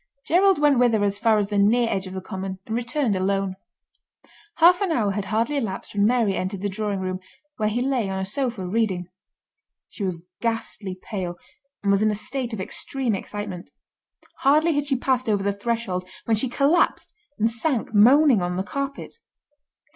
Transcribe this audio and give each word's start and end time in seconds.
Gerald 0.25 0.57
went 0.57 0.79
with 0.79 0.93
her 0.95 1.03
as 1.03 1.19
far 1.19 1.37
as 1.37 1.49
the 1.49 1.59
near 1.59 1.87
edge 1.87 2.07
of 2.07 2.15
the 2.15 2.21
common, 2.21 2.57
and 2.65 2.73
returned 2.75 3.15
alone. 3.15 3.55
Half 4.55 4.81
an 4.81 4.91
hour 4.91 5.11
had 5.11 5.25
hardly 5.25 5.57
elapsed 5.57 5.93
when 5.93 6.07
Mary 6.07 6.35
entered 6.35 6.61
the 6.61 6.69
drawing 6.69 7.01
room, 7.01 7.19
where 7.57 7.69
he 7.69 7.83
lay 7.83 8.09
on 8.09 8.17
a 8.17 8.25
sofa 8.25 8.65
reading. 8.65 9.09
She 9.89 10.03
was 10.03 10.23
ghastly 10.41 10.97
pale 11.03 11.37
and 11.83 11.91
was 11.91 12.01
in 12.01 12.09
a 12.09 12.15
state 12.15 12.51
of 12.51 12.59
extreme 12.59 13.13
excitement. 13.13 13.69
Hardly 14.39 14.73
had 14.73 14.87
she 14.87 14.95
passed 14.95 15.29
over 15.29 15.43
the 15.43 15.53
threshold 15.53 16.09
when 16.25 16.35
she 16.35 16.49
collapsed 16.49 17.13
and 17.37 17.51
sank 17.51 17.93
moaning 17.93 18.41
on 18.41 18.57
the 18.57 18.63
carpet. 18.63 19.19